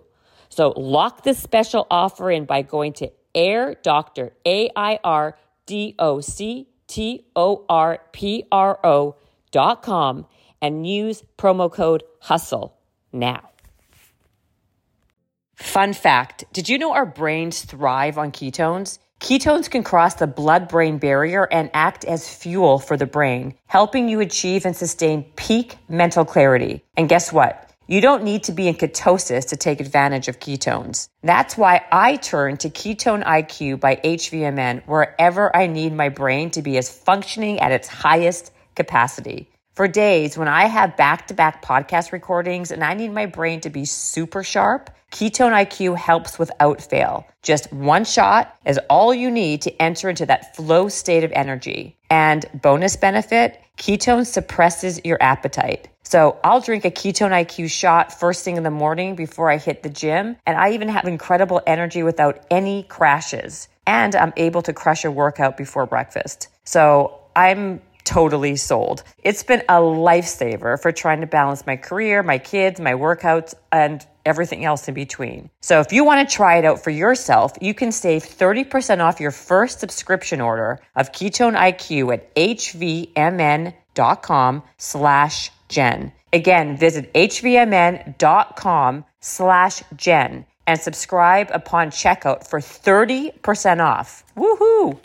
So 0.49 0.73
lock 0.77 1.25
this 1.25 1.43
special 1.43 1.89
offer 1.91 2.31
in 2.31 2.45
by 2.45 2.63
going 2.63 2.93
to 2.95 3.11
Air 3.35 3.75
Doctor, 3.83 4.33
A 4.47 4.71
I 4.77 5.01
R 5.03 5.37
D 5.67 5.97
O 5.99 6.21
C 6.21 6.69
T 6.87 7.27
O 7.35 7.65
R 7.69 7.99
P 8.13 8.45
R 8.53 8.79
O 8.85 9.17
dot 9.51 9.83
com 9.83 10.25
and 10.63 10.87
use 10.87 11.25
promo 11.37 11.69
code 11.73 12.05
HUSTLE 12.21 12.79
now. 13.13 13.51
Fun 15.57 15.95
fact 15.95 16.45
Did 16.53 16.69
you 16.69 16.79
know 16.79 16.93
our 16.93 17.07
brains 17.07 17.63
thrive 17.63 18.19
on 18.19 18.31
ketones? 18.31 19.01
Ketones 19.21 19.71
can 19.71 19.85
cross 19.85 20.15
the 20.15 20.27
blood 20.27 20.67
brain 20.67 20.97
barrier 20.97 21.47
and 21.53 21.71
act 21.75 22.07
as 22.07 22.33
fuel 22.33 22.79
for 22.79 22.97
the 22.97 23.07
brain, 23.07 23.55
helping 23.67 24.09
you 24.09 24.21
achieve 24.21 24.65
and 24.65 24.75
sustain 24.75 25.25
peak 25.37 25.77
mental 25.91 26.25
clarity. 26.25 26.83
And 26.97 27.07
guess 27.07 27.31
what? 27.31 27.71
You 27.87 28.01
don't 28.01 28.25
need 28.25 28.45
to 28.45 28.53
be 28.53 28.67
in 28.67 28.77
ketosis 28.77 29.49
to 29.49 29.57
take 29.57 29.81
advantage 29.81 30.29
of 30.29 30.41
ketones. 30.41 31.09
That's 31.23 31.59
why 31.59 31.85
I 31.93 32.17
turn 32.17 32.57
to 32.59 32.71
Ketone 32.71 33.25
IQ 33.25 33.79
by 33.79 33.97
HVMN 33.97 34.87
wherever 34.87 35.55
I 35.55 35.67
need 35.67 35.93
my 35.93 36.09
brain 36.09 36.51
to 36.53 36.63
be 36.63 36.79
as 36.79 36.89
functioning 36.89 37.61
at 37.61 37.73
its 37.73 37.89
highest 37.89 38.53
capacity. 38.75 39.51
For 39.81 39.89
days 39.89 40.37
when 40.37 40.47
I 40.47 40.67
have 40.67 40.95
back 40.99 41.29
to 41.29 41.33
back 41.33 41.65
podcast 41.65 42.13
recordings 42.13 42.71
and 42.71 42.85
I 42.85 42.93
need 42.93 43.15
my 43.15 43.25
brain 43.25 43.63
to 43.63 43.71
be 43.71 43.87
super 43.87 44.45
sharp, 44.45 44.91
Ketone 45.11 45.53
IQ 45.53 45.97
helps 45.97 46.39
without 46.39 46.83
fail. 46.83 47.27
Just 47.41 47.73
one 47.73 48.05
shot 48.05 48.55
is 48.67 48.79
all 48.91 49.15
you 49.15 49.31
need 49.31 49.63
to 49.63 49.73
enter 49.81 50.11
into 50.11 50.27
that 50.27 50.55
flow 50.55 50.91
state 50.91 51.25
of 51.25 51.33
energy. 51.33 51.97
And 52.11 52.45
bonus 52.61 52.95
benefit, 52.97 53.59
ketone 53.79 54.27
suppresses 54.27 55.01
your 55.03 55.17
appetite. 55.23 55.89
So 56.03 56.39
I'll 56.45 56.61
drink 56.61 56.85
a 56.85 56.91
Ketone 56.91 57.31
IQ 57.31 57.71
shot 57.71 58.13
first 58.13 58.45
thing 58.45 58.59
in 58.59 58.65
the 58.65 58.71
morning 58.71 59.15
before 59.15 59.51
I 59.51 59.57
hit 59.57 59.83
the 59.83 59.89
gym. 59.89 60.37
And 60.45 60.59
I 60.59 60.73
even 60.73 60.89
have 60.91 61.07
incredible 61.07 61.63
energy 61.67 62.03
without 62.03 62.45
any 62.51 62.83
crashes. 62.83 63.67
And 63.87 64.15
I'm 64.15 64.35
able 64.37 64.61
to 64.61 64.75
crush 64.75 65.07
a 65.07 65.11
workout 65.11 65.57
before 65.57 65.87
breakfast. 65.87 66.49
So 66.65 67.17
I'm 67.35 67.81
totally 68.05 68.57
sold. 68.57 69.03
It's 69.23 69.43
been 69.43 69.63
a 69.69 69.81
lifesaver 69.81 70.81
for 70.81 70.93
trying 70.93 71.21
to 71.21 71.27
balance 71.27 71.67
my 71.67 71.77
career, 71.77 72.23
my 72.23 72.39
kids, 72.39 72.81
my 72.81 72.93
workouts, 72.93 73.55
and 73.73 74.07
everything 74.25 74.65
else 74.65 74.89
in 74.89 74.95
between. 74.95 75.51
So 75.61 75.81
if 75.81 75.93
you 75.93 76.05
want 76.05 76.29
to 76.29 76.35
try 76.35 76.59
it 76.59 76.65
out 76.65 76.83
for 76.83 76.91
yourself, 76.91 77.53
you 77.61 77.75
can 77.75 77.93
save 77.93 78.23
30% 78.23 79.01
off 79.01 79.21
your 79.21 79.31
first 79.31 79.81
subscription 79.81 80.41
order 80.41 80.81
of 80.97 81.13
Ketone 81.13 81.57
IQ 81.57 82.13
at 82.13 82.35
hvmn.com 82.35 83.73
slash 84.79 85.51
Jen. 85.69 86.13
Again, 86.33 86.77
visit 86.77 87.13
hvmn.com 87.15 89.05
slash 89.21 89.83
Jen 89.97 90.47
and 90.67 90.81
subscribe 90.81 91.49
upon 91.53 91.91
checkout 91.91 92.47
for 92.47 92.61
30% 92.61 93.85
off. 93.85 94.25
Woohoo! 94.37 95.01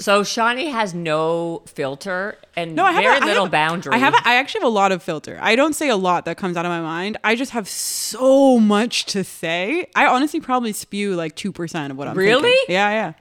So 0.00 0.22
Shawnee 0.22 0.66
has 0.66 0.94
no 0.94 1.62
filter 1.66 2.38
and 2.54 2.74
no, 2.74 2.84
I 2.84 2.92
have 2.92 3.02
very 3.02 3.18
a, 3.18 3.24
little 3.24 3.44
have, 3.44 3.52
boundary. 3.52 3.92
I 3.92 3.98
have. 3.98 4.14
A, 4.14 4.18
I 4.24 4.36
actually 4.36 4.60
have 4.60 4.68
a 4.68 4.74
lot 4.74 4.92
of 4.92 5.02
filter. 5.02 5.38
I 5.40 5.56
don't 5.56 5.74
say 5.74 5.88
a 5.88 5.96
lot 5.96 6.24
that 6.24 6.36
comes 6.36 6.56
out 6.56 6.64
of 6.64 6.70
my 6.70 6.80
mind. 6.80 7.18
I 7.22 7.34
just 7.34 7.52
have 7.52 7.68
so 7.68 8.58
much 8.58 9.04
to 9.06 9.24
say. 9.24 9.88
I 9.94 10.06
honestly 10.06 10.40
probably 10.40 10.72
spew 10.72 11.14
like 11.14 11.36
two 11.36 11.52
percent 11.52 11.90
of 11.90 11.96
what 11.96 12.08
I'm. 12.08 12.16
Really? 12.16 12.50
Thinking. 12.50 12.74
Yeah, 12.74 12.90
yeah. 12.90 13.12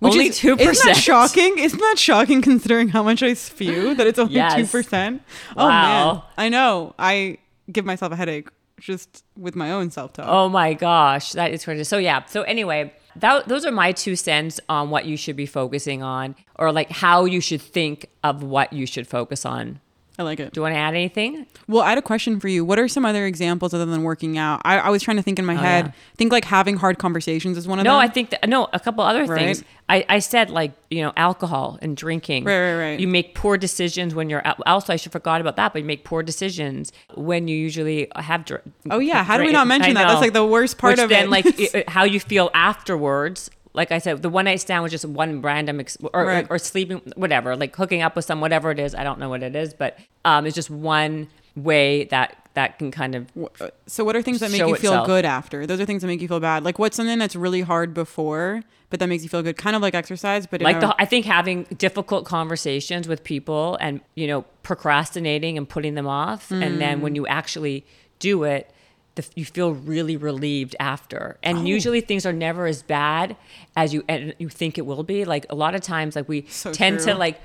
Which 0.00 0.12
only 0.12 0.30
two 0.30 0.56
percent. 0.56 0.70
Isn't 0.70 0.86
that 0.86 0.96
shocking? 0.96 1.58
Isn't 1.58 1.80
that 1.80 1.98
shocking 1.98 2.40
considering 2.40 2.88
how 2.88 3.02
much 3.02 3.22
I 3.22 3.34
spew? 3.34 3.94
That 3.94 4.06
it's 4.06 4.18
only 4.18 4.34
two 4.34 4.38
yes. 4.38 4.70
percent. 4.70 5.22
Oh 5.56 5.66
wow. 5.66 6.12
man, 6.12 6.22
I 6.36 6.48
know. 6.48 6.94
I 6.98 7.38
give 7.70 7.84
myself 7.84 8.12
a 8.12 8.16
headache 8.16 8.48
just 8.78 9.24
with 9.36 9.56
my 9.56 9.72
own 9.72 9.90
self 9.90 10.12
talk. 10.12 10.26
Oh 10.28 10.48
my 10.48 10.74
gosh, 10.74 11.32
that 11.32 11.52
is 11.52 11.64
crazy. 11.64 11.84
So 11.84 11.98
yeah. 11.98 12.24
So 12.26 12.42
anyway, 12.42 12.94
that, 13.16 13.48
those 13.48 13.64
are 13.64 13.72
my 13.72 13.92
two 13.92 14.16
cents 14.16 14.60
on 14.68 14.90
what 14.90 15.06
you 15.06 15.16
should 15.16 15.36
be 15.36 15.46
focusing 15.46 16.02
on 16.02 16.34
or 16.56 16.72
like 16.72 16.90
how 16.90 17.24
you 17.24 17.40
should 17.40 17.62
think 17.62 18.08
of 18.22 18.42
what 18.42 18.72
you 18.72 18.86
should 18.86 19.06
focus 19.06 19.44
on 19.44 19.80
I 20.18 20.24
like 20.24 20.40
it. 20.40 20.52
Do 20.52 20.58
you 20.58 20.62
want 20.62 20.74
to 20.74 20.78
add 20.78 20.94
anything? 20.94 21.46
Well, 21.68 21.82
I 21.82 21.90
had 21.90 21.98
a 21.98 22.02
question 22.02 22.40
for 22.40 22.48
you. 22.48 22.64
What 22.64 22.78
are 22.80 22.88
some 22.88 23.04
other 23.04 23.24
examples 23.24 23.72
other 23.72 23.86
than 23.86 24.02
working 24.02 24.36
out? 24.36 24.60
I, 24.64 24.78
I 24.78 24.90
was 24.90 25.00
trying 25.00 25.16
to 25.16 25.22
think 25.22 25.38
in 25.38 25.44
my 25.44 25.54
oh, 25.54 25.58
head. 25.58 25.86
Yeah. 25.86 25.92
think 26.16 26.32
like 26.32 26.44
having 26.44 26.76
hard 26.76 26.98
conversations 26.98 27.56
is 27.56 27.68
one 27.68 27.78
of 27.78 27.84
no, 27.84 27.92
them. 27.92 27.98
No, 27.98 28.00
I 28.00 28.08
think 28.08 28.30
that, 28.30 28.48
no, 28.48 28.68
a 28.72 28.80
couple 28.80 29.04
other 29.04 29.26
right. 29.26 29.38
things. 29.38 29.64
I, 29.88 30.04
I 30.08 30.18
said 30.18 30.50
like 30.50 30.72
you 30.90 31.02
know 31.02 31.12
alcohol 31.16 31.78
and 31.80 31.96
drinking. 31.96 32.44
Right, 32.44 32.72
right, 32.72 32.78
right. 32.78 33.00
You 33.00 33.08
make 33.08 33.34
poor 33.34 33.56
decisions 33.56 34.14
when 34.14 34.28
you're 34.28 34.42
also 34.66 34.92
I 34.92 34.96
should 34.96 35.12
forgot 35.12 35.40
about 35.40 35.56
that, 35.56 35.72
but 35.72 35.78
you 35.80 35.84
make 35.84 36.04
poor 36.04 36.22
decisions 36.22 36.92
when 37.14 37.48
you 37.48 37.56
usually 37.56 38.08
have. 38.16 38.44
Dr- 38.44 38.62
oh 38.90 38.98
yeah, 38.98 39.22
how 39.24 39.38
do 39.38 39.44
we 39.44 39.52
not 39.52 39.66
mention 39.66 39.94
that? 39.94 40.08
That's 40.08 40.20
like 40.20 40.32
the 40.32 40.44
worst 40.44 40.78
part 40.78 40.94
Which 40.94 41.04
of 41.04 41.08
then, 41.08 41.24
it. 41.24 41.30
like 41.30 41.46
it, 41.58 41.88
how 41.88 42.04
you 42.04 42.20
feel 42.20 42.50
afterwards 42.54 43.50
like 43.74 43.92
I 43.92 43.98
said, 43.98 44.22
the 44.22 44.28
one 44.28 44.46
night 44.46 44.60
stand 44.60 44.82
was 44.82 44.92
just 44.92 45.04
one 45.04 45.42
random 45.42 45.80
ex- 45.80 45.98
or, 46.12 46.24
right. 46.24 46.46
or, 46.48 46.54
or 46.54 46.58
sleeping, 46.58 47.00
whatever, 47.16 47.56
like 47.56 47.74
hooking 47.76 48.02
up 48.02 48.16
with 48.16 48.24
some 48.24 48.40
whatever 48.40 48.70
it 48.70 48.78
is. 48.78 48.94
I 48.94 49.04
don't 49.04 49.18
know 49.18 49.28
what 49.28 49.42
it 49.42 49.54
is, 49.54 49.74
but 49.74 49.98
um, 50.24 50.46
it's 50.46 50.54
just 50.54 50.70
one 50.70 51.28
way 51.54 52.04
that 52.04 52.48
that 52.54 52.78
can 52.78 52.90
kind 52.90 53.14
of. 53.14 53.30
Uh, 53.60 53.68
so, 53.86 54.04
what 54.04 54.16
are 54.16 54.22
things 54.22 54.40
that 54.40 54.50
make 54.50 54.60
you 54.60 54.74
feel 54.76 54.92
itself. 54.92 55.06
good 55.06 55.24
after? 55.24 55.66
Those 55.66 55.80
are 55.80 55.86
things 55.86 56.02
that 56.02 56.08
make 56.08 56.20
you 56.20 56.28
feel 56.28 56.40
bad. 56.40 56.64
Like, 56.64 56.78
what's 56.78 56.96
something 56.96 57.18
that's 57.18 57.36
really 57.36 57.60
hard 57.60 57.94
before, 57.94 58.62
but 58.90 59.00
that 59.00 59.06
makes 59.06 59.22
you 59.22 59.28
feel 59.28 59.42
good? 59.42 59.56
Kind 59.56 59.76
of 59.76 59.82
like 59.82 59.94
exercise, 59.94 60.46
but 60.46 60.60
like 60.60 60.80
the, 60.80 60.94
I 60.98 61.04
think 61.04 61.24
having 61.24 61.64
difficult 61.76 62.24
conversations 62.24 63.06
with 63.06 63.22
people 63.22 63.76
and 63.80 64.00
you 64.16 64.26
know 64.26 64.42
procrastinating 64.62 65.56
and 65.56 65.68
putting 65.68 65.94
them 65.94 66.06
off, 66.06 66.48
mm. 66.48 66.64
and 66.64 66.80
then 66.80 67.00
when 67.00 67.12
mm. 67.12 67.16
you 67.16 67.26
actually 67.26 67.86
do 68.18 68.42
it, 68.42 68.70
the, 69.18 69.28
you 69.34 69.44
feel 69.44 69.72
really 69.72 70.16
relieved 70.16 70.76
after. 70.80 71.36
And 71.42 71.58
oh. 71.58 71.62
usually 71.62 72.00
things 72.00 72.24
are 72.24 72.32
never 72.32 72.66
as 72.66 72.82
bad 72.82 73.36
as 73.76 73.92
you 73.92 74.04
and 74.08 74.34
you 74.38 74.48
think 74.48 74.78
it 74.78 74.86
will 74.86 75.02
be. 75.02 75.24
Like 75.24 75.44
a 75.50 75.54
lot 75.54 75.74
of 75.74 75.82
times, 75.82 76.16
like 76.16 76.28
we 76.28 76.46
so 76.48 76.72
tend 76.72 76.98
true. 76.98 77.12
to 77.12 77.18
like 77.18 77.40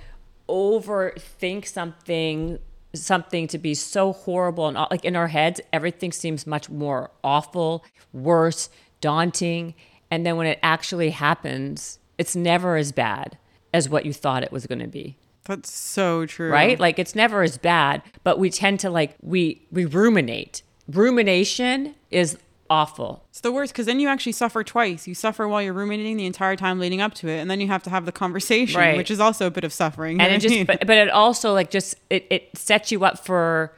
overthink 0.48 1.68
something 1.68 2.60
something 2.96 3.48
to 3.48 3.58
be 3.58 3.74
so 3.74 4.14
horrible 4.14 4.68
and 4.68 4.78
like 4.92 5.04
in 5.04 5.16
our 5.16 5.30
heads 5.30 5.60
everything 5.72 6.12
seems 6.12 6.46
much 6.46 6.70
more 6.70 7.10
awful 7.24 7.84
worse 8.12 8.70
daunting 9.02 9.74
and 10.12 10.24
then 10.24 10.38
when 10.38 10.46
it 10.46 10.60
actually 10.62 11.10
happens 11.10 11.98
it's 12.20 12.36
never 12.36 12.76
as 12.76 12.92
bad 12.92 13.36
as 13.74 13.90
what 13.90 14.06
you 14.06 14.14
thought 14.14 14.44
it 14.44 14.52
was 14.52 14.68
going 14.68 14.78
to 14.78 14.88
be 14.88 15.18
that's 15.46 15.72
so 15.72 16.28
true 16.28 16.52
right 16.52 16.80
like 16.80 17.00
it's 17.00 17.16
never 17.16 17.42
as 17.42 17.58
bad 17.58 18.04
but 18.24 18.38
we 18.38 18.52
tend 18.52 18.80
to 18.80 18.92
like 18.92 19.16
we 19.24 19.66
we 19.72 19.86
ruminate 19.86 20.62
rumination 20.88 21.96
is 22.12 22.38
awful. 22.70 23.24
It's 23.30 23.42
the 23.42 23.52
worst 23.52 23.74
because 23.74 23.86
then 23.86 24.00
you 24.00 24.08
actually 24.08 24.32
suffer 24.32 24.64
twice. 24.64 25.08
You 25.08 25.14
suffer 25.14 25.48
while 25.48 25.62
you're 25.62 25.74
ruminating 25.74 26.18
the 26.18 26.26
entire 26.26 26.56
time 26.56 26.80
leading 26.80 27.02
up 27.02 27.14
to 27.16 27.28
it, 27.30 27.38
and 27.38 27.50
then 27.50 27.62
you 27.62 27.68
have 27.68 27.84
to 27.84 27.90
have 27.90 28.06
the 28.06 28.12
conversation, 28.12 28.80
right. 28.80 28.98
which 28.98 29.12
is 29.12 29.20
also 29.20 29.48
a 29.48 29.52
bit 29.52 29.64
of 29.64 29.74
suffering. 29.74 30.20
And 30.20 30.34
it 30.34 30.40
just, 30.40 30.68
but, 30.68 30.86
but, 30.86 30.98
it 30.98 31.10
also 31.10 31.54
like 31.54 31.70
just 31.70 31.96
it, 32.10 32.26
it 32.30 32.58
sets 32.58 32.92
you 32.92 33.06
up 33.06 33.20
for 33.20 33.74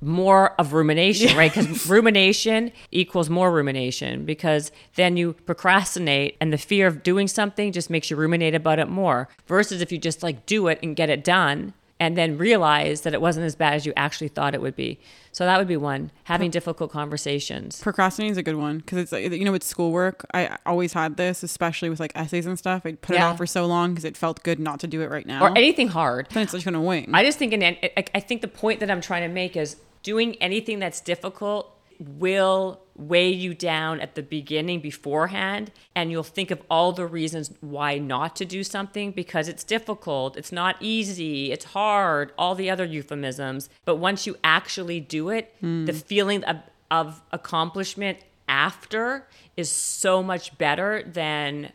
more 0.00 0.52
of 0.58 0.72
rumination, 0.72 1.28
yeah. 1.28 1.36
right? 1.36 1.54
Because 1.54 1.86
rumination 1.88 2.72
equals 2.90 3.28
more 3.28 3.52
rumination 3.52 4.24
because 4.24 4.72
then 4.94 5.16
you 5.16 5.34
procrastinate 5.44 6.36
and 6.40 6.52
the 6.52 6.58
fear 6.58 6.86
of 6.86 7.02
doing 7.02 7.28
something 7.28 7.72
just 7.72 7.90
makes 7.90 8.10
you 8.10 8.16
ruminate 8.16 8.54
about 8.54 8.78
it 8.78 8.88
more. 8.88 9.28
Versus 9.46 9.82
if 9.82 9.92
you 9.92 9.98
just 9.98 10.22
like 10.22 10.46
do 10.46 10.68
it 10.68 10.78
and 10.82 10.96
get 10.96 11.10
it 11.10 11.22
done 11.22 11.74
and 12.00 12.16
then 12.16 12.38
realize 12.38 13.02
that 13.02 13.12
it 13.12 13.20
wasn't 13.20 13.44
as 13.44 13.54
bad 13.54 13.74
as 13.74 13.84
you 13.84 13.92
actually 13.94 14.28
thought 14.28 14.54
it 14.54 14.62
would 14.62 14.74
be. 14.74 14.98
So 15.32 15.44
that 15.44 15.58
would 15.58 15.68
be 15.68 15.76
one. 15.76 16.10
Having 16.24 16.50
difficult 16.50 16.90
conversations. 16.90 17.80
Procrastinating 17.80 18.32
is 18.32 18.38
a 18.38 18.42
good 18.42 18.56
one 18.56 18.78
because 18.78 18.98
it's 18.98 19.12
like, 19.12 19.30
you 19.30 19.44
know 19.44 19.52
with 19.52 19.62
schoolwork. 19.62 20.24
I 20.32 20.56
always 20.66 20.94
had 20.94 21.18
this, 21.18 21.42
especially 21.42 21.90
with 21.90 22.00
like 22.00 22.12
essays 22.14 22.46
and 22.46 22.58
stuff. 22.58 22.82
I'd 22.84 23.00
put 23.02 23.14
yeah. 23.14 23.28
it 23.28 23.32
off 23.32 23.36
for 23.36 23.46
so 23.46 23.66
long 23.66 23.90
because 23.90 24.04
it 24.04 24.16
felt 24.16 24.42
good 24.42 24.58
not 24.58 24.80
to 24.80 24.86
do 24.86 25.02
it 25.02 25.10
right 25.10 25.26
now 25.26 25.44
or 25.44 25.56
anything 25.56 25.88
hard. 25.88 26.28
Then 26.32 26.44
it's 26.44 26.52
just 26.52 26.64
gonna 26.64 26.80
wing. 26.80 27.10
I 27.12 27.22
just 27.22 27.38
think, 27.38 27.52
and 27.52 27.62
I 27.62 28.20
think 28.20 28.40
the 28.40 28.48
point 28.48 28.80
that 28.80 28.90
I'm 28.90 29.02
trying 29.02 29.22
to 29.22 29.32
make 29.32 29.56
is 29.56 29.76
doing 30.02 30.36
anything 30.36 30.78
that's 30.78 31.00
difficult 31.00 31.76
will 32.00 32.80
weigh 33.00 33.30
you 33.30 33.54
down 33.54 34.00
at 34.00 34.14
the 34.14 34.22
beginning 34.22 34.80
beforehand 34.80 35.72
and 35.94 36.10
you'll 36.10 36.22
think 36.22 36.50
of 36.50 36.62
all 36.70 36.92
the 36.92 37.06
reasons 37.06 37.50
why 37.60 37.98
not 37.98 38.36
to 38.36 38.44
do 38.44 38.62
something 38.62 39.10
because 39.10 39.48
it's 39.48 39.64
difficult, 39.64 40.36
it's 40.36 40.52
not 40.52 40.76
easy, 40.80 41.50
it's 41.50 41.66
hard, 41.66 42.32
all 42.36 42.54
the 42.54 42.68
other 42.68 42.84
euphemisms. 42.84 43.70
But 43.84 43.96
once 43.96 44.26
you 44.26 44.36
actually 44.44 45.00
do 45.00 45.30
it, 45.30 45.54
mm. 45.62 45.86
the 45.86 45.92
feeling 45.92 46.44
of, 46.44 46.58
of 46.90 47.22
accomplishment 47.32 48.18
after 48.48 49.26
is 49.56 49.70
so 49.70 50.22
much 50.22 50.58
better 50.58 51.02
than 51.04 51.72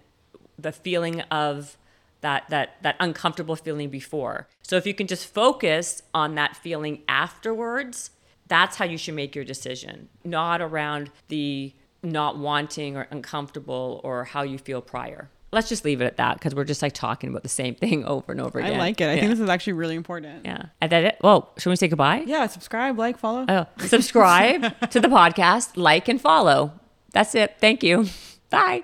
the 0.60 0.72
feeling 0.72 1.22
of 1.22 1.77
that 2.22 2.50
that 2.50 2.82
that 2.82 2.96
uncomfortable 3.00 3.55
feeling 3.55 3.89
before. 3.89 4.48
So 4.62 4.77
if 4.77 4.88
you 4.88 4.94
can 4.94 5.08
just 5.08 5.27
focus 5.27 6.01
on 6.13 6.36
that 6.36 6.55
feeling 6.55 7.03
afterwards, 7.08 8.10
that's 8.47 8.75
how 8.77 8.85
you 8.85 8.97
should 8.97 9.15
make 9.15 9.35
your 9.35 9.45
decision, 9.45 10.09
not 10.23 10.61
around 10.61 11.11
the 11.29 11.73
not 12.03 12.37
wanting 12.37 12.95
or 12.95 13.07
uncomfortable 13.11 13.99
or 14.03 14.25
how 14.25 14.43
you 14.43 14.57
feel 14.57 14.81
prior. 14.81 15.29
Let's 15.51 15.69
just 15.69 15.85
leave 15.85 16.01
it 16.01 16.05
at 16.05 16.17
that 16.17 16.35
because 16.35 16.53
we're 16.53 16.65
just 16.65 16.81
like 16.81 16.93
talking 16.93 17.29
about 17.29 17.43
the 17.43 17.49
same 17.49 17.75
thing 17.83 18.05
over 18.05 18.31
and 18.31 18.41
over 18.41 18.59
again. 18.59 18.75
I 18.75 18.77
like 18.77 19.01
it. 19.01 19.05
I 19.05 19.13
yeah. 19.13 19.19
think 19.21 19.31
this 19.31 19.39
is 19.39 19.49
actually 19.49 19.73
really 19.73 19.95
important. 19.95 20.45
Yeah. 20.45 20.65
And 20.81 20.91
that 20.91 21.03
it. 21.03 21.17
Well, 21.21 21.51
should 21.57 21.69
we 21.69 21.75
say 21.75 21.87
goodbye? 21.87 22.23
Yeah. 22.25 22.47
Subscribe, 22.47 22.97
like, 22.97 23.17
follow. 23.17 23.45
Oh, 23.47 23.65
subscribe 23.79 24.79
to 24.91 24.99
the 24.99 25.07
podcast, 25.07 25.71
like, 25.75 26.07
and 26.07 26.19
follow. 26.19 26.73
That's 27.11 27.33
it. 27.35 27.55
Thank 27.59 27.83
you. 27.83 28.07
Bye. 28.49 28.83